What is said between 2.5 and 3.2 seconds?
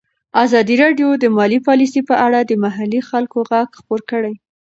محلي